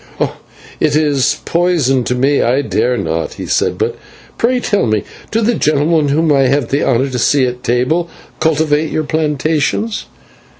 [0.79, 3.77] "It is poison to me, I dare not," he said.
[3.77, 3.95] "But
[4.39, 8.09] pray tell me, do the gentlemen whom I have the honour to see at table
[8.39, 10.05] cultivate your plantations?"